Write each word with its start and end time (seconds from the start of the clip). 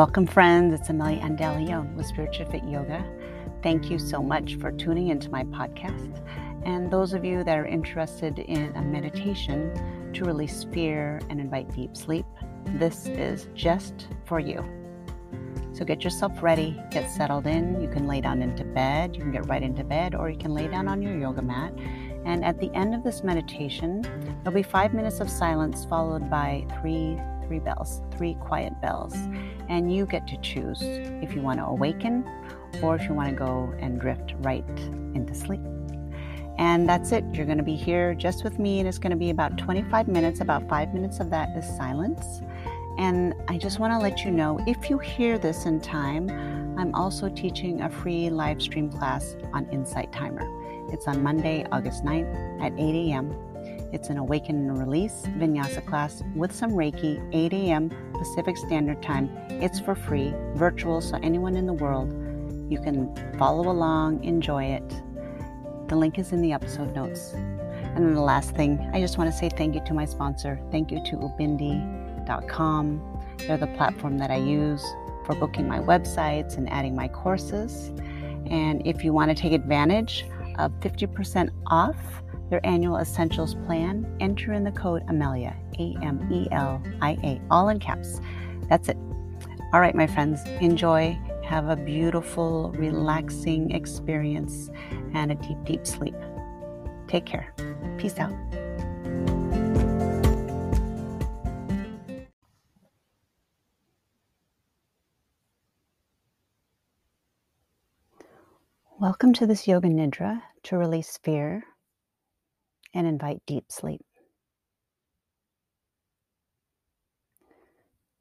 Welcome, 0.00 0.26
friends. 0.26 0.72
It's 0.72 0.88
Amelia 0.88 1.20
Andaleon 1.20 1.94
with 1.94 2.06
Spiritually 2.06 2.50
Fit 2.50 2.64
Yoga. 2.64 3.04
Thank 3.62 3.90
you 3.90 3.98
so 3.98 4.22
much 4.22 4.54
for 4.54 4.72
tuning 4.72 5.08
into 5.08 5.28
my 5.28 5.44
podcast. 5.44 6.26
And 6.64 6.90
those 6.90 7.12
of 7.12 7.22
you 7.22 7.44
that 7.44 7.58
are 7.58 7.66
interested 7.66 8.38
in 8.38 8.74
a 8.76 8.80
meditation 8.80 10.10
to 10.14 10.24
release 10.24 10.64
fear 10.72 11.20
and 11.28 11.38
invite 11.38 11.74
deep 11.74 11.98
sleep, 11.98 12.24
this 12.78 13.08
is 13.08 13.48
just 13.54 14.08
for 14.24 14.40
you. 14.40 14.64
So 15.74 15.84
get 15.84 16.02
yourself 16.02 16.42
ready, 16.42 16.80
get 16.90 17.10
settled 17.10 17.46
in. 17.46 17.78
You 17.82 17.90
can 17.90 18.06
lay 18.06 18.22
down 18.22 18.40
into 18.40 18.64
bed, 18.64 19.14
you 19.14 19.20
can 19.20 19.32
get 19.32 19.46
right 19.48 19.62
into 19.62 19.84
bed, 19.84 20.14
or 20.14 20.30
you 20.30 20.38
can 20.38 20.54
lay 20.54 20.66
down 20.66 20.88
on 20.88 21.02
your 21.02 21.18
yoga 21.18 21.42
mat. 21.42 21.74
And 22.24 22.42
at 22.42 22.58
the 22.58 22.74
end 22.74 22.94
of 22.94 23.04
this 23.04 23.22
meditation, 23.22 24.00
there'll 24.42 24.56
be 24.56 24.62
five 24.62 24.94
minutes 24.94 25.20
of 25.20 25.28
silence 25.28 25.84
followed 25.84 26.30
by 26.30 26.66
three 26.80 27.20
three 27.50 27.58
bells, 27.58 28.00
three 28.16 28.34
quiet 28.34 28.72
bells. 28.80 29.12
And 29.70 29.94
you 29.94 30.04
get 30.04 30.26
to 30.26 30.36
choose 30.38 30.82
if 30.82 31.34
you 31.34 31.40
want 31.40 31.60
to 31.60 31.64
awaken 31.64 32.24
or 32.82 32.96
if 32.96 33.08
you 33.08 33.14
want 33.14 33.30
to 33.30 33.34
go 33.34 33.72
and 33.78 33.98
drift 34.00 34.34
right 34.40 34.64
into 35.14 35.34
sleep. 35.34 35.60
And 36.58 36.86
that's 36.86 37.12
it. 37.12 37.24
You're 37.32 37.46
going 37.46 37.58
to 37.58 37.64
be 37.64 37.76
here 37.76 38.14
just 38.14 38.44
with 38.44 38.58
me, 38.58 38.80
and 38.80 38.88
it's 38.88 38.98
going 38.98 39.12
to 39.12 39.16
be 39.16 39.30
about 39.30 39.56
25 39.56 40.08
minutes. 40.08 40.40
About 40.40 40.68
five 40.68 40.92
minutes 40.92 41.18
of 41.18 41.30
that 41.30 41.56
is 41.56 41.64
silence. 41.64 42.42
And 42.98 43.32
I 43.48 43.56
just 43.56 43.78
want 43.78 43.94
to 43.94 43.98
let 43.98 44.24
you 44.26 44.30
know 44.30 44.60
if 44.66 44.90
you 44.90 44.98
hear 44.98 45.38
this 45.38 45.64
in 45.64 45.80
time, 45.80 46.28
I'm 46.78 46.94
also 46.94 47.30
teaching 47.30 47.80
a 47.80 47.88
free 47.88 48.28
live 48.28 48.60
stream 48.60 48.90
class 48.90 49.36
on 49.54 49.66
Insight 49.70 50.12
Timer. 50.12 50.46
It's 50.92 51.06
on 51.06 51.22
Monday, 51.22 51.64
August 51.72 52.04
9th 52.04 52.60
at 52.60 52.72
8 52.78 53.10
a.m. 53.10 53.30
It's 53.92 54.08
an 54.08 54.18
awaken 54.18 54.56
and 54.56 54.78
release 54.78 55.22
vinyasa 55.38 55.86
class 55.86 56.22
with 56.36 56.52
some 56.52 56.72
Reiki, 56.72 57.18
8 57.32 57.52
a.m. 57.52 57.90
Pacific 58.14 58.56
Standard 58.56 59.02
Time. 59.02 59.30
It's 59.48 59.80
for 59.80 59.94
free, 59.94 60.32
virtual, 60.54 61.00
so 61.00 61.18
anyone 61.22 61.56
in 61.56 61.66
the 61.66 61.72
world, 61.72 62.12
you 62.70 62.80
can 62.80 63.14
follow 63.38 63.70
along, 63.70 64.22
enjoy 64.24 64.64
it. 64.64 64.88
The 65.88 65.96
link 65.96 66.18
is 66.18 66.32
in 66.32 66.40
the 66.40 66.52
episode 66.52 66.94
notes. 66.94 67.32
And 67.32 68.06
then 68.06 68.14
the 68.14 68.22
last 68.22 68.54
thing, 68.54 68.78
I 68.92 69.00
just 69.00 69.18
want 69.18 69.30
to 69.32 69.36
say 69.36 69.48
thank 69.48 69.74
you 69.74 69.82
to 69.86 69.94
my 69.94 70.04
sponsor. 70.04 70.60
Thank 70.70 70.92
you 70.92 71.02
to 71.06 71.16
Ubindi 71.16 72.00
they're 73.46 73.56
the 73.56 73.66
platform 73.76 74.18
that 74.18 74.30
I 74.30 74.36
use 74.36 74.84
for 75.26 75.34
booking 75.34 75.66
my 75.66 75.80
websites 75.80 76.56
and 76.56 76.70
adding 76.70 76.94
my 76.94 77.08
courses. 77.08 77.88
And 78.48 78.86
if 78.86 79.02
you 79.02 79.12
want 79.12 79.30
to 79.30 79.34
take 79.34 79.52
advantage 79.52 80.26
of 80.58 80.70
50% 80.80 81.50
off 81.66 81.96
their 82.50 82.64
annual 82.66 82.96
essentials 82.96 83.54
plan, 83.66 84.04
enter 84.20 84.52
in 84.52 84.64
the 84.64 84.72
code 84.72 85.04
AMELIA, 85.08 85.56
A 85.78 85.96
M 86.04 86.28
E 86.32 86.48
L 86.50 86.82
I 87.00 87.12
A, 87.22 87.40
all 87.50 87.68
in 87.68 87.78
caps. 87.78 88.20
That's 88.68 88.88
it. 88.88 88.96
All 89.72 89.80
right, 89.80 89.94
my 89.94 90.06
friends, 90.06 90.42
enjoy. 90.60 91.16
Have 91.44 91.68
a 91.68 91.76
beautiful, 91.76 92.72
relaxing 92.76 93.70
experience 93.70 94.70
and 95.14 95.32
a 95.32 95.36
deep, 95.36 95.58
deep 95.64 95.86
sleep. 95.86 96.14
Take 97.08 97.24
care. 97.24 97.54
Peace 97.98 98.18
out. 98.18 98.32
Welcome 108.98 109.32
to 109.34 109.46
this 109.46 109.66
Yoga 109.66 109.88
Nidra 109.88 110.42
to 110.64 110.76
release 110.76 111.18
fear 111.22 111.64
and 112.94 113.06
invite 113.06 113.40
deep 113.46 113.64
sleep. 113.68 114.02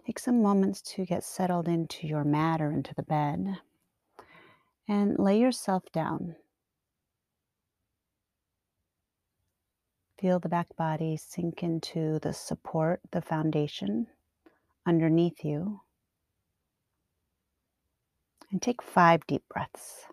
Take 0.06 0.20
some 0.20 0.42
moments 0.42 0.82
to 0.94 1.06
get 1.06 1.24
settled 1.24 1.68
into 1.68 2.08
your 2.08 2.24
mat 2.24 2.62
or 2.62 2.72
into 2.72 2.94
the 2.96 3.04
bed 3.04 3.58
and 4.88 5.20
lay 5.20 5.40
yourself 5.40 5.84
down. 5.94 6.36
Feel 10.20 10.40
the 10.40 10.50
back 10.50 10.76
body 10.76 11.16
sink 11.16 11.64
into 11.64 12.20
the 12.20 12.34
support, 12.34 13.00
the 13.12 13.22
foundation 13.22 14.08
underneath 14.86 15.46
you. 15.46 15.82
And 18.52 18.62
take 18.62 18.82
five 18.82 19.26
deep 19.28 19.44
breaths. 19.48 20.08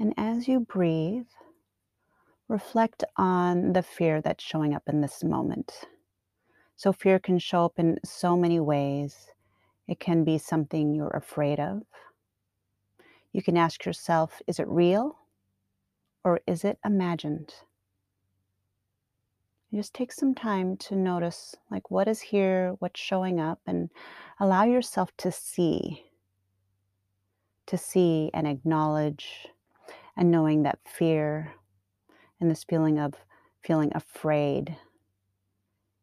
And 0.00 0.14
as 0.16 0.48
you 0.48 0.60
breathe, 0.60 1.28
reflect 2.48 3.04
on 3.18 3.74
the 3.74 3.82
fear 3.82 4.22
that's 4.22 4.42
showing 4.42 4.74
up 4.74 4.84
in 4.88 5.02
this 5.02 5.22
moment. 5.22 5.72
So, 6.76 6.90
fear 6.90 7.18
can 7.18 7.38
show 7.38 7.66
up 7.66 7.78
in 7.78 7.98
so 8.02 8.34
many 8.34 8.60
ways. 8.60 9.26
It 9.86 10.00
can 10.00 10.24
be 10.24 10.38
something 10.38 10.94
you're 10.94 11.08
afraid 11.08 11.60
of. 11.60 11.82
You 13.34 13.42
can 13.42 13.58
ask 13.58 13.84
yourself 13.84 14.40
is 14.46 14.58
it 14.58 14.66
real 14.68 15.18
or 16.24 16.40
is 16.46 16.64
it 16.64 16.78
imagined? 16.82 17.52
just 19.74 19.94
take 19.94 20.12
some 20.12 20.34
time 20.34 20.76
to 20.76 20.96
notice 20.96 21.54
like 21.70 21.90
what 21.90 22.08
is 22.08 22.20
here, 22.20 22.74
what's 22.80 22.98
showing 22.98 23.38
up, 23.38 23.60
and 23.66 23.88
allow 24.40 24.64
yourself 24.64 25.16
to 25.16 25.30
see, 25.30 26.06
to 27.66 27.78
see 27.78 28.30
and 28.34 28.48
acknowledge 28.48 29.46
and 30.20 30.30
knowing 30.30 30.62
that 30.62 30.78
fear 30.84 31.52
and 32.40 32.50
this 32.50 32.62
feeling 32.62 32.98
of 32.98 33.14
feeling 33.64 33.90
afraid 33.94 34.76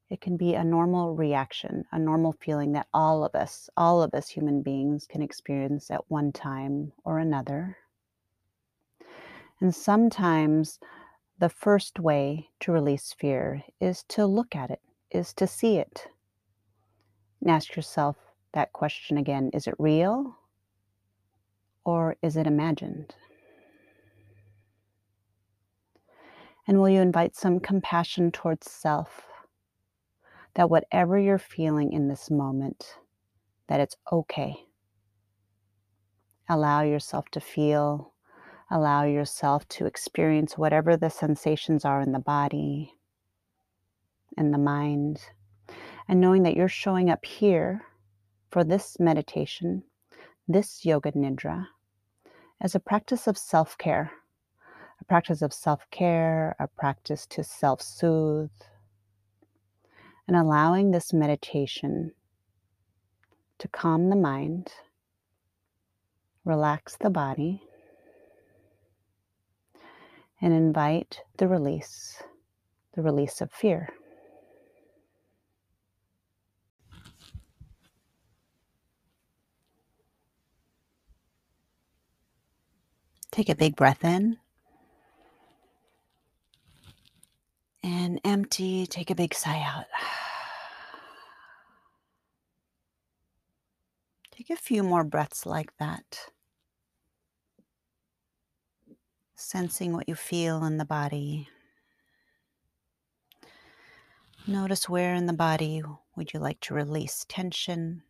it 0.10 0.22
can 0.22 0.38
be 0.38 0.56
a 0.56 0.64
normal 0.64 1.16
reaction 1.16 1.86
a 1.92 2.00
normal 2.00 2.34
feeling 2.42 2.72
that 2.72 2.88
all 2.94 3.24
of 3.24 3.36
us 3.36 3.70
all 3.78 4.02
of 4.02 4.14
us 4.14 4.28
human 4.28 4.62
beings 4.64 5.06
can 5.08 5.22
experience 5.22 5.92
at 5.92 6.02
one 6.10 6.32
time 6.32 6.92
or 7.06 7.20
another. 7.20 7.78
And 9.62 9.74
sometimes 9.74 10.80
the 11.40 11.50
first 11.50 12.00
way 12.00 12.50
to 12.62 12.72
release 12.72 13.14
fear 13.14 13.64
is 13.80 14.04
to 14.10 14.26
look 14.26 14.56
at 14.56 14.72
it 14.72 14.82
is 15.12 15.34
to 15.34 15.48
see 15.48 15.78
it. 15.78 16.08
And 17.42 17.52
ask 17.52 17.76
yourself 17.76 18.18
that 18.54 18.74
question 18.74 19.18
again 19.18 19.52
is 19.54 19.68
it 19.68 19.76
real 19.78 20.36
or 21.86 22.16
is 22.22 22.36
it 22.38 22.48
imagined 22.48 23.14
And 26.68 26.80
will 26.82 26.90
you 26.90 27.00
invite 27.00 27.34
some 27.34 27.62
compassion 27.62 28.30
towards 28.30 28.70
self? 28.70 29.26
That 30.56 30.70
whatever 30.70 31.18
you're 31.18 31.38
feeling 31.38 31.94
in 31.94 32.10
this 32.10 32.30
moment, 32.30 32.98
that 33.68 33.80
it's 33.80 33.96
okay. 34.12 34.56
Allow 36.50 36.82
yourself 36.82 37.30
to 37.32 37.40
feel, 37.40 38.14
allow 38.70 39.04
yourself 39.04 39.66
to 39.70 39.86
experience 39.86 40.58
whatever 40.58 40.98
the 40.98 41.10
sensations 41.10 41.86
are 41.86 42.02
in 42.02 42.12
the 42.12 42.20
body, 42.20 42.94
in 44.38 44.52
the 44.52 44.58
mind, 44.58 45.22
and 46.08 46.20
knowing 46.20 46.44
that 46.44 46.56
you're 46.56 46.68
showing 46.68 47.10
up 47.10 47.24
here 47.24 47.82
for 48.50 48.66
this 48.66 49.00
meditation, 49.00 49.84
this 50.48 50.84
yoga 50.84 51.14
nidra, 51.14 51.68
as 52.60 52.76
a 52.76 52.80
practice 52.80 53.28
of 53.28 53.38
self 53.38 53.78
care 53.78 54.12
a 55.00 55.06
practice 55.06 55.42
of 55.42 55.54
self 55.54 55.90
care, 55.92 56.56
a 56.60 56.68
practice 56.68 57.26
to 57.28 57.44
self 57.44 57.82
soothe, 57.82 58.50
and 60.28 60.36
allowing 60.36 60.92
this 60.92 61.14
meditation 61.14 62.12
to 63.60 63.68
calm 63.68 64.10
the 64.10 64.16
mind, 64.16 64.72
relax 66.46 66.98
the 66.98 67.10
body, 67.10 67.62
and 70.42 70.54
invite 70.54 71.22
the 71.38 71.48
release, 71.48 72.22
the 72.94 73.02
release 73.02 73.42
of 73.42 73.52
fear. 73.52 73.90
Take 83.32 83.50
a 83.50 83.56
big 83.56 83.76
breath 83.76 84.04
in. 84.04 84.38
And 87.84 88.20
empty. 88.24 88.88
Take 88.88 89.10
a 89.10 89.16
big 89.16 89.34
sigh 89.34 89.62
out. 89.62 89.86
Take 94.32 94.50
a 94.50 94.56
few 94.56 94.84
more 94.84 95.04
breaths 95.04 95.46
like 95.46 95.76
that. 95.78 96.32
Sensing 99.36 99.94
what 99.94 100.10
you 100.10 100.16
feel 100.16 100.64
in 100.64 100.78
the 100.78 100.86
body. 100.86 101.48
Notice 104.46 104.88
where 104.88 105.14
in 105.14 105.26
the 105.26 105.34
body 105.34 105.82
would 106.16 106.34
you 106.34 106.40
like 106.40 106.60
to 106.62 106.74
release 106.74 107.26
tension, 107.28 108.04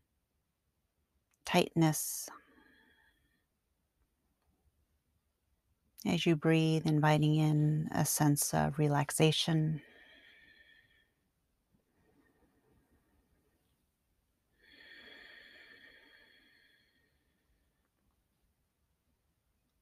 tightness. 1.46 2.30
As 6.08 6.26
you 6.26 6.38
breathe, 6.38 6.88
inviting 6.88 7.36
in 7.36 7.90
a 7.94 8.06
sense 8.06 8.54
of 8.54 8.80
relaxation. 8.80 9.82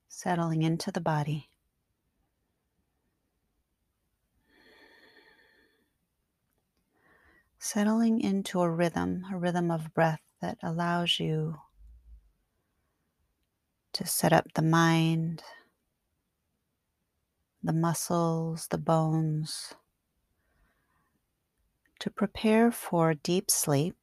Settling 0.10 0.64
into 0.64 0.92
the 0.92 1.00
body. 1.00 1.48
Settling 7.60 8.20
into 8.20 8.62
a 8.62 8.70
rhythm, 8.70 9.26
a 9.32 9.38
rhythm 9.38 9.70
of 9.70 9.94
breath 9.94 10.22
that 10.42 10.58
allows 10.64 11.20
you 11.20 11.60
to 13.94 14.08
set 14.08 14.34
up 14.34 14.54
the 14.56 14.64
mind, 14.64 15.44
the 17.66 17.74
muscles, 17.74 18.68
the 18.68 18.78
bones, 18.78 19.74
to 22.00 22.12
prepare 22.12 22.72
for 22.72 23.16
deep 23.16 23.50
sleep, 23.50 23.96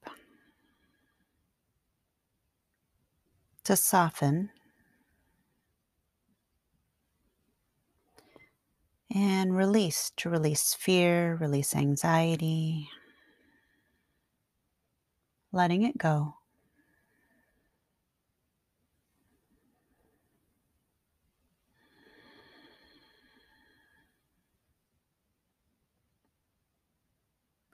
to 3.62 3.76
soften, 3.76 4.50
and 9.14 9.54
release, 9.56 10.10
to 10.16 10.28
release 10.28 10.74
fear, 10.74 11.36
release 11.36 11.76
anxiety, 11.76 12.88
letting 15.52 15.82
it 15.82 15.96
go. 15.96 16.34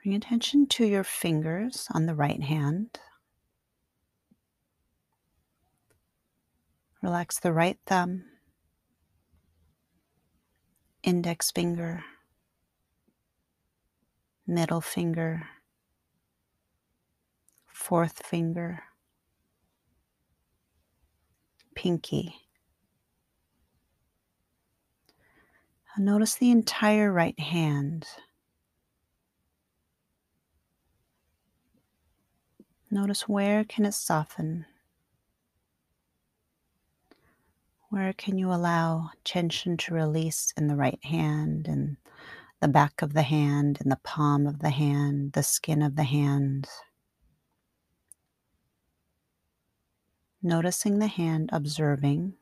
Bring 0.09 0.17
attention 0.17 0.67
to 0.69 0.87
your 0.87 1.05
fingers 1.05 1.87
on 1.93 2.07
the 2.07 2.15
right 2.15 2.43
hand. 2.43 2.99
Relax 7.03 7.39
the 7.39 7.53
right 7.53 7.79
thumb, 7.85 8.25
index 11.03 11.51
finger, 11.51 12.03
middle 14.47 14.81
finger, 14.81 15.47
fourth 17.67 18.25
finger, 18.25 18.85
pinky. 21.75 22.35
Notice 25.99 26.37
the 26.37 26.51
entire 26.51 27.13
right 27.13 27.39
hand. 27.39 28.07
Notice 32.91 33.29
where 33.29 33.65
can 33.65 33.85
it 33.85 33.93
soften? 33.93 34.65
Where 37.91 38.15
can 38.15 38.39
you 38.39 38.51
allow 38.51 39.11
tension 39.25 39.77
to 39.79 39.95
release 39.95 40.55
in 40.57 40.69
the 40.69 40.77
right 40.77 41.03
hand 41.05 41.69
and 41.69 41.99
the 42.61 42.69
back 42.69 43.03
of 43.03 43.13
the 43.13 43.23
hand 43.23 43.79
and 43.81 43.93
the 43.93 44.01
palm 44.03 44.47
of 44.47 44.61
the 44.61 44.71
hand, 44.71 45.33
the 45.33 45.43
skin 45.43 45.83
of 45.83 45.97
the 45.97 46.05
hand? 46.05 46.67
Noticing 50.43 50.99
the 50.99 51.09
hand, 51.09 51.51
observing. 51.53 52.35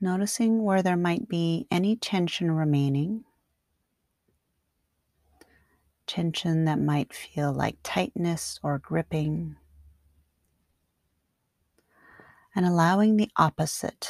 Noticing 0.00 0.62
where 0.62 0.82
there 0.82 0.96
might 0.96 1.28
be 1.28 1.66
any 1.68 1.96
tension 1.96 2.52
remaining 2.52 3.25
tension 6.06 6.64
that 6.64 6.80
might 6.80 7.12
feel 7.12 7.52
like 7.52 7.76
tightness 7.82 8.58
or 8.62 8.78
gripping. 8.78 9.56
And 12.54 12.64
allowing 12.64 13.16
the 13.16 13.30
opposite, 13.36 14.08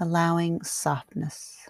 allowing 0.00 0.62
softness. 0.62 1.68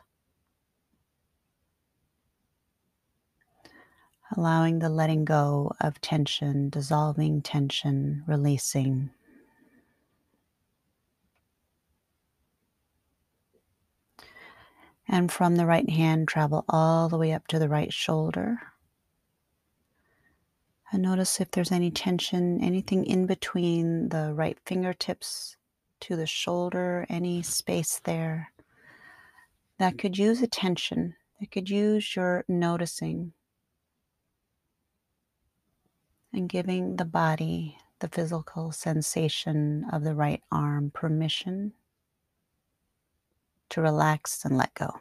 Allowing 4.36 4.78
the 4.78 4.88
letting 4.88 5.24
go 5.24 5.72
of 5.80 6.00
tension, 6.00 6.70
dissolving 6.70 7.42
tension, 7.42 8.24
releasing. 8.26 9.10
And 15.06 15.30
from 15.30 15.56
the 15.56 15.66
right 15.66 15.88
hand, 15.88 16.26
travel 16.26 16.64
all 16.68 17.08
the 17.08 17.18
way 17.18 17.32
up 17.32 17.46
to 17.48 17.58
the 17.58 17.68
right 17.68 17.92
shoulder. 17.92 18.58
And 20.94 21.02
notice 21.02 21.40
if 21.40 21.50
there's 21.50 21.72
any 21.72 21.90
tension, 21.90 22.62
anything 22.62 23.04
in 23.04 23.26
between 23.26 24.10
the 24.10 24.32
right 24.32 24.56
fingertips 24.64 25.56
to 25.98 26.14
the 26.14 26.24
shoulder, 26.24 27.04
any 27.08 27.42
space 27.42 28.00
there 28.04 28.52
that 29.80 29.94
mm. 29.94 29.98
could 29.98 30.16
use 30.16 30.40
attention, 30.40 31.16
that 31.40 31.50
could 31.50 31.68
use 31.68 32.14
your 32.14 32.44
noticing 32.46 33.32
and 36.32 36.48
giving 36.48 36.94
the 36.94 37.04
body 37.04 37.76
the 37.98 38.08
physical 38.08 38.70
sensation 38.70 39.86
of 39.92 40.04
the 40.04 40.14
right 40.14 40.44
arm 40.52 40.92
permission 40.94 41.72
to 43.70 43.80
relax 43.80 44.44
and 44.44 44.56
let 44.56 44.72
go. 44.74 45.00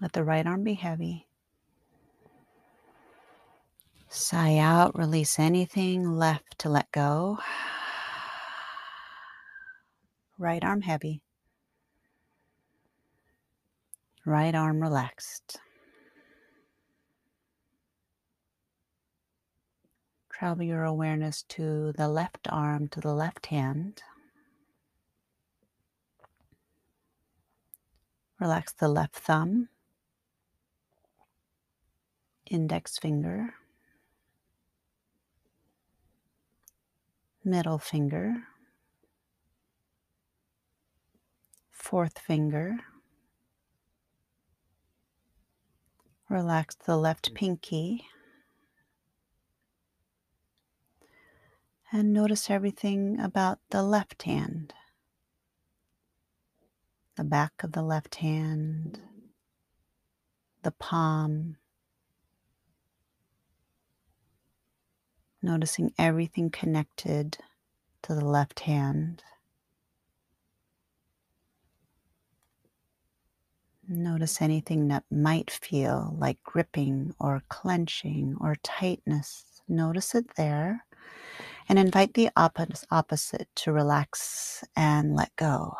Let 0.00 0.12
the 0.12 0.24
right 0.24 0.46
arm 0.46 0.62
be 0.62 0.74
heavy. 0.74 1.26
Sigh 4.08 4.58
out, 4.58 4.96
release 4.96 5.38
anything 5.38 6.10
left 6.16 6.58
to 6.60 6.68
let 6.68 6.90
go. 6.92 7.38
Right 10.38 10.62
arm 10.62 10.82
heavy. 10.82 11.22
Right 14.26 14.54
arm 14.54 14.82
relaxed. 14.82 15.58
Travel 20.30 20.64
your 20.64 20.84
awareness 20.84 21.42
to 21.44 21.94
the 21.96 22.08
left 22.08 22.48
arm, 22.50 22.88
to 22.88 23.00
the 23.00 23.14
left 23.14 23.46
hand. 23.46 24.02
Relax 28.38 28.74
the 28.74 28.88
left 28.88 29.16
thumb 29.16 29.70
index 32.50 32.98
finger, 32.98 33.54
middle 37.44 37.78
finger, 37.78 38.44
fourth 41.70 42.18
finger. 42.18 42.78
Relax 46.28 46.74
the 46.74 46.96
left 46.96 47.34
pinky. 47.34 48.04
And 51.92 52.12
notice 52.12 52.50
everything 52.50 53.20
about 53.20 53.60
the 53.70 53.84
left 53.84 54.24
hand. 54.24 54.74
The 57.14 57.22
back 57.22 57.62
of 57.62 57.72
the 57.72 57.82
left 57.82 58.16
hand, 58.16 59.00
the 60.62 60.72
palm, 60.72 61.56
noticing 65.46 65.94
everything 65.98 66.50
connected 66.50 67.38
to 68.02 68.14
the 68.14 68.24
left 68.24 68.60
hand. 68.60 69.22
Notice 73.88 74.42
anything 74.42 74.88
that 74.88 75.04
might 75.10 75.50
feel 75.50 76.16
like 76.18 76.42
gripping 76.42 77.14
or 77.20 77.42
clenching 77.48 78.36
or 78.40 78.56
tightness. 78.64 79.62
Notice 79.68 80.14
it 80.14 80.34
there 80.36 80.84
and 81.68 81.78
invite 81.78 82.14
the 82.14 82.30
opposite 82.36 83.48
to 83.54 83.72
relax 83.72 84.64
and 84.74 85.14
let 85.14 85.34
go. 85.36 85.76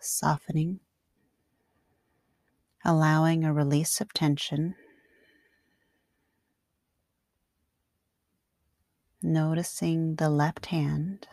Softening, 0.00 0.78
allowing 2.84 3.44
a 3.44 3.52
release 3.52 4.00
of 4.00 4.12
tension. 4.12 4.76
Noticing 9.26 10.16
the 10.16 10.30
left 10.30 10.66
hand, 10.66 11.28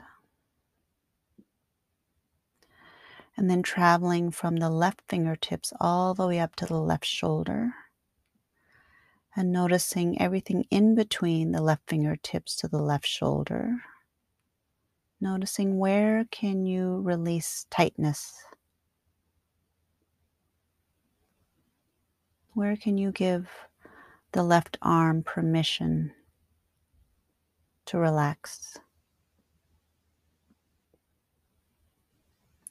And 3.36 3.50
then 3.50 3.64
traveling 3.64 4.32
from 4.32 4.58
the 4.58 4.70
left 4.70 5.02
fingertips 5.08 5.74
all 5.80 6.14
the 6.14 6.28
way 6.28 6.40
up 6.40 6.56
to 6.58 6.66
the 6.66 6.80
left 6.80 7.06
shoulder. 7.06 7.74
And 9.36 9.52
noticing 9.52 10.22
everything 10.22 10.66
in 10.70 10.94
between 10.94 11.52
the 11.52 11.62
left 11.62 11.90
fingertips 11.90 12.56
to 12.58 12.68
the 12.68 12.82
left 12.82 13.08
shoulder. 13.08 13.78
Noticing 15.20 15.80
where 15.80 16.26
can 16.30 16.68
you 16.68 17.02
release 17.02 17.66
tightness? 17.72 18.36
Where 22.54 22.76
can 22.76 23.00
you 23.00 23.12
give 23.12 23.50
the 24.34 24.44
left 24.44 24.78
arm 24.84 25.24
permission 25.24 26.14
to 27.86 27.98
relax? 27.98 28.78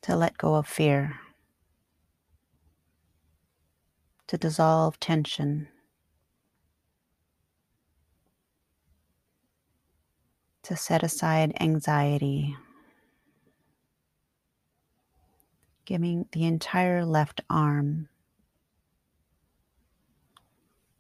To 0.02 0.16
let 0.16 0.37
go 0.37 0.57
of 0.57 0.66
fear, 0.66 1.21
to 4.26 4.37
dissolve 4.37 4.99
tension, 4.99 5.69
to 10.64 10.76
set 10.76 11.04
aside 11.04 11.52
anxiety, 11.61 12.57
giving 15.85 16.26
the 16.33 16.45
entire 16.45 17.04
left 17.04 17.40
arm 17.49 18.09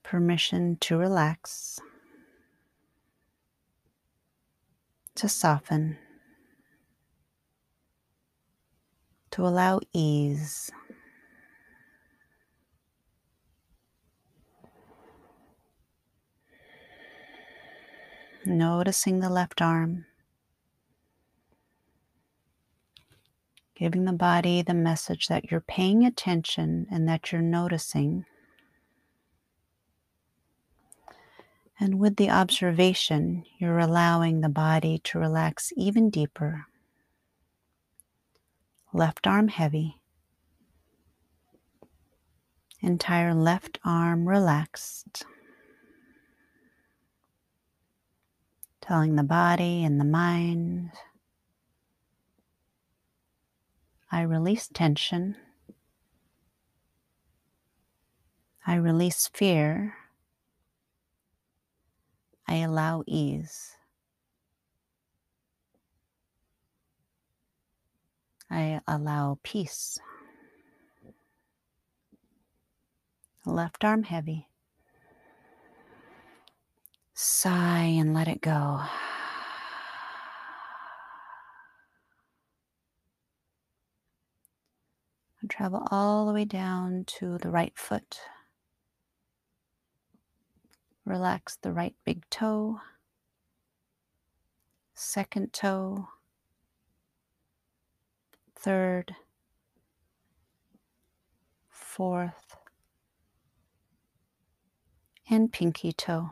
permission 0.04 0.76
to 0.80 0.96
relax, 0.96 1.80
to 5.14 5.28
soften, 5.28 5.98
to 9.30 9.46
allow 9.46 9.80
ease. 9.92 10.70
Noticing 18.44 19.20
the 19.20 19.30
left 19.30 19.62
arm, 19.62 20.06
giving 23.76 24.04
the 24.04 24.12
body 24.12 24.62
the 24.62 24.74
message 24.74 25.28
that 25.28 25.50
you're 25.50 25.60
paying 25.60 26.04
attention 26.04 26.86
and 26.90 27.08
that 27.08 27.30
you're 27.30 27.40
noticing. 27.40 28.24
And 31.82 31.98
with 31.98 32.14
the 32.14 32.30
observation, 32.30 33.42
you're 33.58 33.80
allowing 33.80 34.40
the 34.40 34.48
body 34.48 35.00
to 35.02 35.18
relax 35.18 35.72
even 35.76 36.10
deeper. 36.10 36.66
Left 38.92 39.26
arm 39.26 39.48
heavy. 39.48 40.00
Entire 42.80 43.34
left 43.34 43.80
arm 43.84 44.28
relaxed. 44.28 45.24
Telling 48.80 49.16
the 49.16 49.24
body 49.24 49.82
and 49.82 49.98
the 49.98 50.04
mind, 50.04 50.92
I 54.08 54.20
release 54.20 54.68
tension. 54.68 55.34
I 58.64 58.76
release 58.76 59.28
fear. 59.34 59.96
I 62.52 62.56
allow 62.56 63.02
ease. 63.06 63.78
I 68.50 68.82
allow 68.86 69.38
peace. 69.42 69.98
Left 73.46 73.82
arm 73.84 74.02
heavy. 74.02 74.48
Sigh 77.14 77.96
and 77.98 78.12
let 78.12 78.28
it 78.28 78.42
go. 78.42 78.82
Travel 85.48 85.88
all 85.90 86.26
the 86.26 86.34
way 86.34 86.44
down 86.44 87.04
to 87.18 87.38
the 87.38 87.48
right 87.48 87.72
foot. 87.78 88.20
Relax 91.04 91.56
the 91.56 91.72
right 91.72 91.94
big 92.04 92.28
toe, 92.30 92.80
second 94.94 95.52
toe, 95.52 96.08
third, 98.54 99.16
fourth, 101.68 102.56
and 105.28 105.52
pinky 105.52 105.92
toe. 105.92 106.30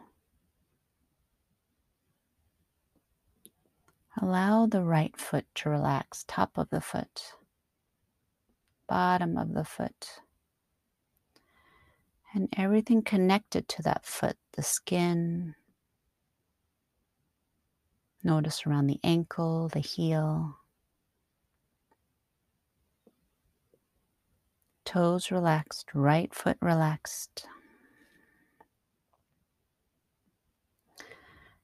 Allow 4.22 4.66
the 4.66 4.82
right 4.82 5.16
foot 5.16 5.46
to 5.56 5.70
relax, 5.70 6.24
top 6.28 6.56
of 6.56 6.70
the 6.70 6.80
foot, 6.80 7.34
bottom 8.86 9.36
of 9.36 9.52
the 9.52 9.64
foot 9.64 10.20
and 12.34 12.48
everything 12.56 13.02
connected 13.02 13.68
to 13.68 13.82
that 13.82 14.04
foot 14.04 14.36
the 14.52 14.62
skin. 14.62 15.54
Notice 18.22 18.66
around 18.66 18.86
the 18.86 19.00
ankle, 19.02 19.68
the 19.68 19.80
heel. 19.80 20.56
Toes 24.84 25.30
relaxed, 25.30 25.86
right 25.94 26.34
foot 26.34 26.58
relaxed. 26.60 27.46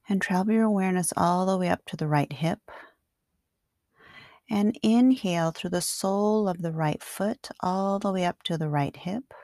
And 0.09 0.23
travel 0.23 0.55
your 0.55 0.65
awareness 0.65 1.13
all 1.17 1.47
the 1.47 1.59
way 1.59 1.69
up 1.69 1.85
to 1.87 1.97
the 1.97 2.07
right 2.07 2.33
hip. 2.33 2.61
And 4.49 4.79
inhale 4.83 5.51
through 5.51 5.71
the 5.71 5.81
sole 5.81 6.49
of 6.49 6.63
the 6.63 6.71
right 6.71 7.03
foot 7.03 7.49
all 7.61 7.99
the 7.99 8.13
way 8.13 8.25
up 8.25 8.45
to 8.45 8.57
the 8.57 8.69
right 8.69 8.97
hip 8.97 9.35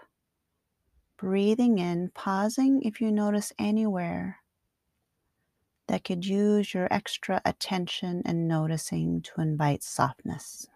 breathing 1.22 1.78
in, 1.78 2.10
pausing 2.14 2.82
if 2.82 3.00
you 3.00 3.12
notice 3.12 3.52
anywhere 3.56 4.38
that 5.86 6.02
could 6.02 6.26
use 6.26 6.74
your 6.74 6.88
extra 6.90 7.40
attention 7.44 8.22
and 8.24 8.48
noticing 8.48 9.22
to 9.22 9.40
invite 9.40 9.84
softness. 9.84 10.66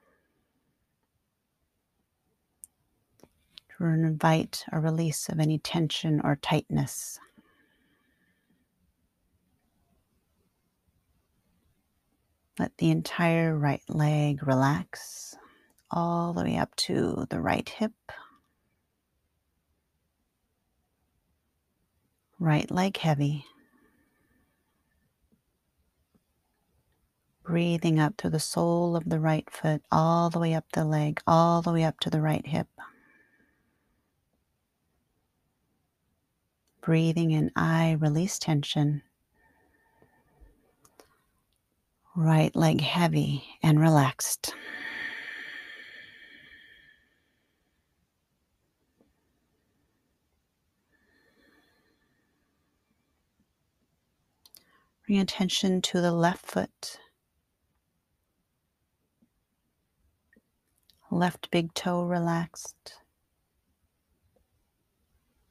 To 3.76 3.84
invite 3.86 4.64
a 4.70 4.78
release 4.78 5.28
of 5.28 5.40
any 5.40 5.58
tension 5.58 6.20
or 6.22 6.36
tightness. 6.36 7.18
Let 12.56 12.78
the 12.78 12.92
entire 12.92 13.58
right 13.58 13.82
leg 13.88 14.46
relax 14.46 15.34
all 15.90 16.32
the 16.32 16.44
way 16.44 16.56
up 16.56 16.74
to 16.76 17.26
the 17.30 17.40
right 17.40 17.68
hip. 17.68 17.92
Right 22.38 22.70
leg 22.70 22.96
heavy. 22.98 23.44
Breathing 27.44 28.00
up 28.00 28.14
through 28.18 28.30
the 28.30 28.40
sole 28.40 28.96
of 28.96 29.08
the 29.08 29.20
right 29.20 29.48
foot, 29.50 29.82
all 29.92 30.30
the 30.30 30.40
way 30.40 30.52
up 30.54 30.64
the 30.72 30.84
leg, 30.84 31.20
all 31.26 31.62
the 31.62 31.72
way 31.72 31.84
up 31.84 32.00
to 32.00 32.10
the 32.10 32.20
right 32.20 32.44
hip. 32.44 32.66
Breathing 36.80 37.30
in, 37.30 37.50
I 37.56 37.92
release 38.00 38.38
tension. 38.38 39.02
Right 42.16 42.54
leg 42.56 42.80
heavy 42.80 43.44
and 43.62 43.80
relaxed. 43.80 44.54
Bring 55.06 55.20
attention 55.20 55.82
to 55.82 56.00
the 56.00 56.10
left 56.10 56.44
foot, 56.44 56.98
left 61.12 61.48
big 61.52 61.72
toe 61.74 62.02
relaxed, 62.02 62.94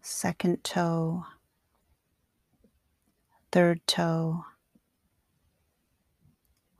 second 0.02 0.66
toe, 0.66 1.24
third 3.54 3.80
toe, 3.88 4.44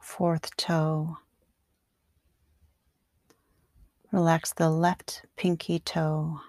fourth 0.02 0.54
toe. 0.58 1.16
Relax 4.12 4.52
the 4.52 4.70
left 4.70 5.24
pinky 5.38 5.80
toe. 5.80 6.42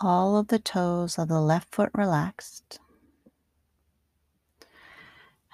All 0.00 0.36
of 0.36 0.46
the 0.46 0.60
toes 0.60 1.18
of 1.18 1.26
the 1.26 1.40
left 1.40 1.74
foot 1.74 1.90
relaxed. 1.92 2.78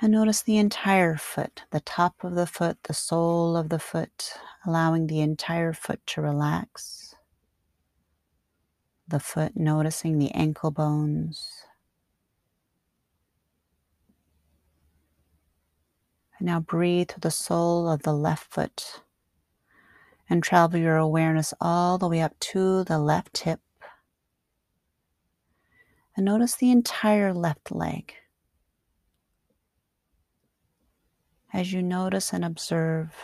And 0.03 0.11
notice 0.11 0.43
the 0.43 0.57
entire 0.57 1.17
foot, 1.17 1.63
the 1.71 1.79
top 1.79 2.25
of 2.25 2.35
the 2.35 2.49
foot, 2.49 2.77
the 2.83 2.93
sole 2.93 3.57
of 3.57 3.69
the 3.69 3.79
foot, 3.79 4.33
allowing 4.67 5.07
the 5.07 5.21
entire 5.21 5.73
foot 5.73 6.01
to 6.07 6.21
relax. 6.21 7.15
The 9.07 9.21
foot, 9.21 9.53
noticing 9.55 10.19
the 10.19 10.33
ankle 10.33 10.73
bones. 10.73 11.67
And 16.37 16.47
now 16.47 16.59
breathe 16.59 17.13
through 17.13 17.21
the 17.21 17.31
sole 17.31 17.89
of 17.89 18.03
the 18.03 18.13
left 18.13 18.53
foot 18.53 19.03
and 20.29 20.43
travel 20.43 20.81
your 20.81 20.97
awareness 20.97 21.55
all 21.61 21.97
the 21.97 22.09
way 22.09 22.21
up 22.21 22.37
to 22.41 22.83
the 22.83 22.99
left 22.99 23.39
hip. 23.39 23.61
And 26.17 26.27
notice 26.27 26.57
the 26.57 26.73
entire 26.73 27.33
left 27.33 27.71
leg. 27.71 28.15
As 31.53 31.73
you 31.73 31.83
notice 31.83 32.33
and 32.33 32.45
observe, 32.45 33.15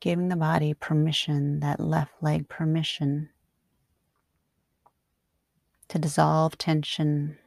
giving 0.00 0.28
the 0.28 0.36
body 0.36 0.74
permission, 0.74 1.60
that 1.60 1.78
left 1.78 2.12
leg 2.20 2.48
permission 2.48 3.28
to 5.88 5.98
dissolve 5.98 6.58
tension, 6.58 7.38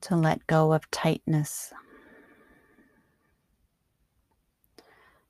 to 0.00 0.16
let 0.16 0.46
go 0.46 0.72
of 0.72 0.90
tightness, 0.90 1.72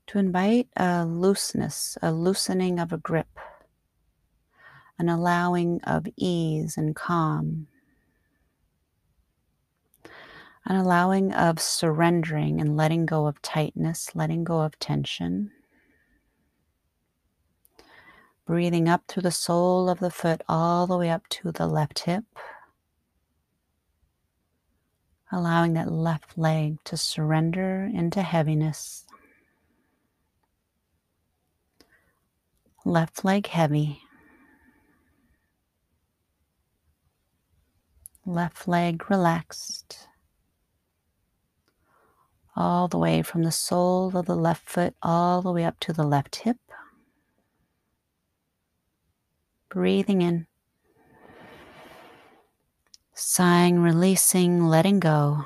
to 0.07 0.17
invite 0.17 0.67
a 0.77 1.05
looseness, 1.05 1.97
a 2.01 2.11
loosening 2.11 2.79
of 2.79 2.93
a 2.93 2.97
grip 2.97 3.39
an 5.01 5.09
allowing 5.09 5.81
of 5.83 6.05
ease 6.15 6.77
and 6.77 6.95
calm, 6.95 7.65
an 10.63 10.75
allowing 10.75 11.33
of 11.33 11.59
surrendering 11.59 12.61
and 12.61 12.77
letting 12.77 13.07
go 13.07 13.25
of 13.25 13.41
tightness, 13.41 14.11
letting 14.13 14.43
go 14.43 14.61
of 14.61 14.77
tension. 14.77 15.49
Breathing 18.45 18.87
up 18.87 19.01
through 19.07 19.23
the 19.23 19.31
sole 19.31 19.89
of 19.89 19.97
the 19.97 20.11
foot 20.11 20.43
all 20.47 20.85
the 20.85 20.97
way 20.99 21.09
up 21.09 21.27
to 21.29 21.51
the 21.51 21.65
left 21.65 22.01
hip. 22.01 22.25
Allowing 25.31 25.73
that 25.73 25.91
left 25.91 26.37
leg 26.37 26.77
to 26.83 26.95
surrender 26.95 27.89
into 27.91 28.21
heaviness. 28.21 29.07
Left 32.85 33.25
leg 33.25 33.47
heavy. 33.47 34.00
Left 38.25 38.67
leg 38.67 39.09
relaxed, 39.09 40.07
all 42.55 42.87
the 42.87 42.97
way 42.97 43.21
from 43.21 43.43
the 43.43 43.51
sole 43.51 44.15
of 44.15 44.25
the 44.25 44.35
left 44.35 44.67
foot 44.67 44.93
all 45.01 45.41
the 45.41 45.51
way 45.51 45.63
up 45.63 45.79
to 45.79 45.93
the 45.93 46.03
left 46.03 46.37
hip. 46.37 46.57
Breathing 49.69 50.21
in, 50.21 50.47
sighing, 53.13 53.79
releasing, 53.79 54.65
letting 54.65 54.99
go. 54.99 55.45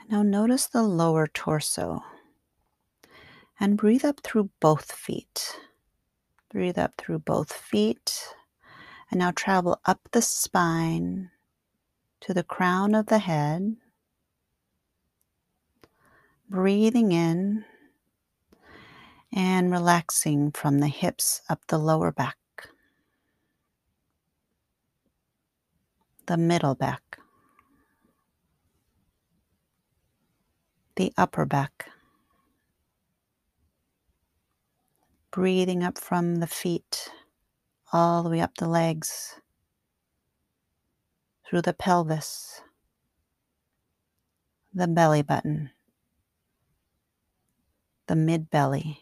And 0.00 0.10
now 0.10 0.22
notice 0.22 0.66
the 0.66 0.82
lower 0.82 1.26
torso 1.26 2.04
and 3.58 3.76
breathe 3.76 4.04
up 4.04 4.20
through 4.20 4.50
both 4.60 4.92
feet. 4.92 5.56
Breathe 6.54 6.78
up 6.78 6.94
through 6.96 7.18
both 7.18 7.52
feet. 7.52 8.28
And 9.10 9.18
now 9.18 9.32
travel 9.32 9.80
up 9.86 10.08
the 10.12 10.22
spine 10.22 11.30
to 12.20 12.32
the 12.32 12.44
crown 12.44 12.94
of 12.94 13.06
the 13.06 13.18
head. 13.18 13.74
Breathing 16.48 17.10
in 17.10 17.64
and 19.32 19.72
relaxing 19.72 20.52
from 20.52 20.78
the 20.78 20.86
hips 20.86 21.42
up 21.48 21.60
the 21.66 21.78
lower 21.78 22.12
back, 22.12 22.36
the 26.26 26.36
middle 26.36 26.76
back, 26.76 27.18
the 30.94 31.12
upper 31.16 31.44
back. 31.44 31.88
Breathing 35.34 35.82
up 35.82 35.98
from 35.98 36.36
the 36.36 36.46
feet 36.46 37.10
all 37.92 38.22
the 38.22 38.30
way 38.30 38.40
up 38.40 38.54
the 38.56 38.68
legs, 38.68 39.40
through 41.44 41.60
the 41.60 41.72
pelvis, 41.72 42.62
the 44.72 44.86
belly 44.86 45.22
button, 45.22 45.70
the 48.06 48.14
mid 48.14 48.48
belly, 48.48 49.00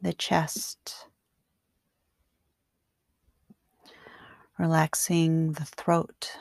the 0.00 0.14
chest. 0.14 1.08
Relaxing 4.58 5.52
the 5.52 5.66
throat, 5.66 6.38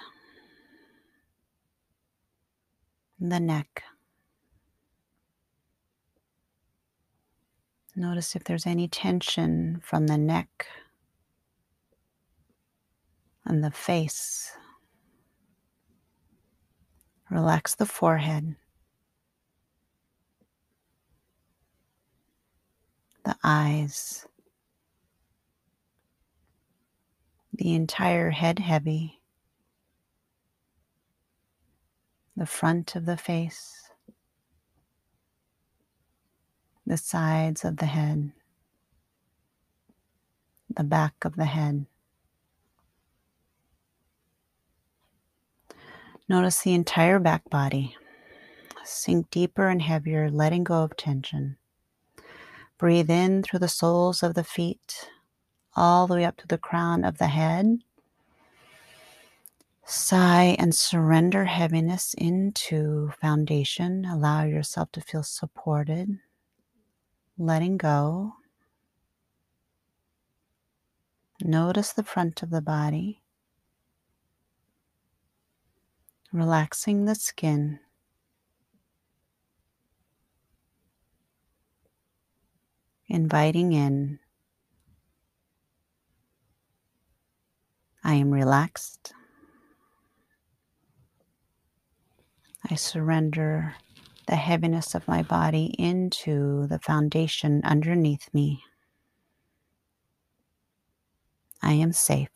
the 3.20 3.40
neck. 3.40 3.84
Notice 7.96 8.36
if 8.36 8.44
there's 8.46 8.66
any 8.66 8.88
tension 8.88 9.82
from 9.84 10.08
the 10.08 10.18
neck 10.18 10.68
and 13.46 13.64
the 13.64 13.72
face. 13.72 14.52
Relax 17.30 17.76
the 17.76 17.86
forehead, 17.86 18.56
the 23.24 23.36
eyes, 23.44 24.26
the 27.54 27.74
entire 27.74 28.32
head 28.32 28.60
heavy, 28.60 29.22
the 32.36 32.46
front 32.46 32.96
of 32.96 33.06
the 33.06 33.16
face 33.16 33.81
the 36.92 36.98
sides 36.98 37.64
of 37.64 37.78
the 37.78 37.86
head, 37.86 38.34
the 40.70 40.84
back 40.84 41.14
of 41.24 41.38
the 41.38 41.46
head. 41.46 41.86
Notice 46.28 46.64
the 46.64 46.74
entire 46.74 47.18
back 47.18 47.50
body. 47.50 47.96
Sink 48.84 49.30
deeper 49.32 49.70
and 49.70 49.82
heavier, 49.82 50.30
letting 50.30 50.66
go 50.66 50.84
of 50.84 50.98
tension. 50.98 51.56
Breathe 52.78 53.10
in 53.10 53.42
through 53.42 53.60
the 53.60 53.70
soles 53.70 54.22
of 54.22 54.34
the 54.34 54.44
feet, 54.44 55.10
all 55.78 56.08
the 56.08 56.16
way 56.16 56.26
up 56.26 56.36
to 56.38 56.48
the 56.48 56.58
crown 56.58 57.06
of 57.06 57.20
the 57.20 57.28
head. 57.28 57.78
Sigh 59.86 60.58
and 60.60 60.76
surrender 60.76 61.46
heaviness 61.46 62.14
into 62.16 63.14
foundation. 63.22 64.04
Allow 64.04 64.44
yourself 64.44 64.92
to 64.92 65.00
feel 65.00 65.24
supported 65.24 66.20
letting 67.42 67.76
go. 67.76 68.34
Notice 71.42 71.92
the 71.92 72.04
front 72.04 72.44
of 72.44 72.52
the 72.52 72.62
body, 72.62 73.24
relaxing 76.32 77.06
the 77.06 77.16
skin. 77.16 77.80
Inviting 83.08 83.74
in. 83.74 84.20
I 88.04 88.14
am 88.14 88.30
relaxed. 88.30 89.14
I 92.70 92.76
surrender 92.76 93.74
the 94.28 94.36
heaviness 94.36 94.96
of 94.96 95.08
my 95.08 95.24
body 95.24 95.76
into 95.78 96.68
the 96.68 96.80
foundation 96.80 97.62
underneath 97.64 98.30
me. 98.34 98.64
I 101.62 101.74
am 101.74 101.92
safe. 101.94 102.30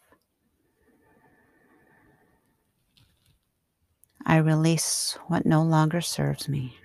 I 4.25 4.37
release 4.37 5.17
what 5.27 5.45
no 5.45 5.61
longer 5.63 6.01
serves 6.01 6.49
me. 6.49 6.77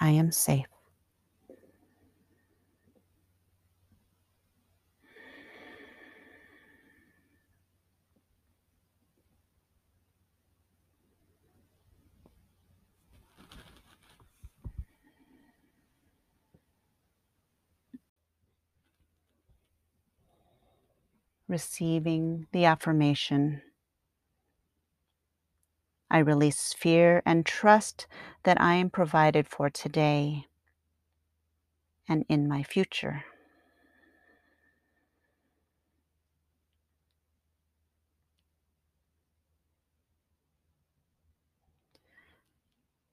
I 0.00 0.10
am 0.10 0.30
safe. 0.32 0.66
Receiving 21.48 22.46
the 22.52 22.64
affirmation. 22.64 23.62
I 26.10 26.18
release 26.18 26.72
fear 26.72 27.22
and 27.26 27.44
trust 27.44 28.06
that 28.44 28.60
I 28.60 28.74
am 28.74 28.90
provided 28.90 29.48
for 29.48 29.68
today 29.70 30.46
and 32.08 32.24
in 32.28 32.48
my 32.48 32.62
future. 32.62 33.24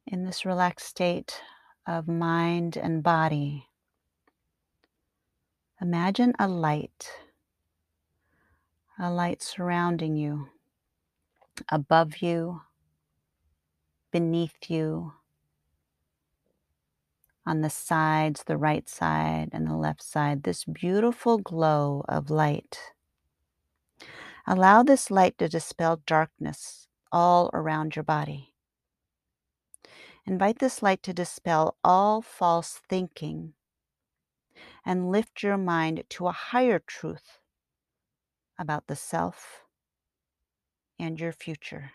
In 0.06 0.26
this 0.26 0.46
relaxed 0.46 0.88
state 0.88 1.42
of 1.88 2.08
mind 2.08 2.78
and 2.78 3.02
body, 3.02 3.70
imagine 5.82 6.34
a 6.38 6.48
light, 6.48 7.12
a 9.00 9.12
light 9.12 9.42
surrounding 9.42 10.16
you, 10.16 10.50
above 11.70 12.18
you, 12.18 12.62
beneath 14.12 14.70
you, 14.70 15.14
on 17.46 17.62
the 17.62 17.70
sides, 17.70 18.44
the 18.46 18.58
right 18.58 18.88
side 18.88 19.50
and 19.52 19.68
the 19.68 19.76
left 19.76 20.04
side, 20.04 20.44
this 20.44 20.64
beautiful 20.64 21.38
glow 21.38 22.06
of 22.08 22.30
light. 22.30 22.80
Allow 24.46 24.84
this 24.84 25.10
light 25.10 25.38
to 25.40 25.50
dispel 25.50 26.02
darkness 26.06 26.88
all 27.12 27.50
around 27.54 27.96
your 27.96 28.04
body. 28.04 28.54
Invite 30.26 30.60
this 30.60 30.82
light 30.82 31.04
to 31.04 31.14
dispel 31.14 31.78
all 31.84 32.22
false 32.22 32.80
thinking 32.88 33.54
and 34.86 35.12
lift 35.12 35.44
your 35.44 35.58
mind 35.58 36.04
to 36.10 36.28
a 36.28 36.32
higher 36.32 36.80
truth 36.80 37.40
about 38.58 38.88
the 38.88 38.96
self 38.96 39.62
and 41.00 41.20
your 41.20 41.32
future. 41.32 41.92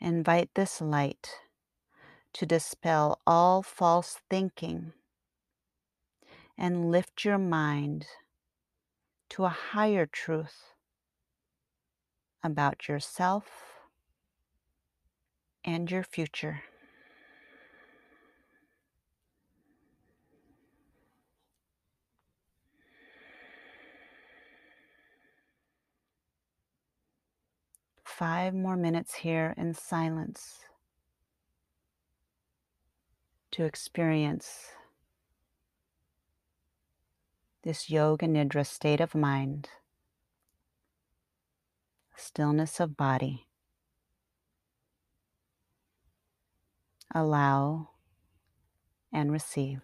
Invite 0.00 0.50
this 0.54 0.80
light 0.80 1.30
to 2.34 2.44
dispel 2.44 3.18
all 3.26 3.62
false 3.62 4.18
thinking 4.28 4.92
and 6.58 6.90
lift 6.90 7.24
your 7.24 7.38
mind 7.38 8.06
to 9.30 9.44
a 9.44 9.48
higher 9.48 10.06
truth 10.06 10.74
about 12.42 12.88
yourself 12.88 13.46
and 15.64 15.90
your 15.90 16.04
future. 16.04 16.62
Five 28.16 28.54
more 28.54 28.76
minutes 28.76 29.16
here 29.16 29.52
in 29.58 29.74
silence 29.74 30.60
to 33.50 33.62
experience 33.62 34.70
this 37.62 37.90
yoga 37.90 38.26
nidra 38.26 38.64
state 38.64 39.02
of 39.02 39.14
mind, 39.14 39.68
stillness 42.16 42.80
of 42.80 42.96
body. 42.96 43.46
Allow 47.14 47.90
and 49.12 49.30
receive. 49.30 49.82